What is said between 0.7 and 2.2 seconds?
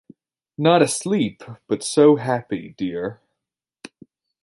asleep, but so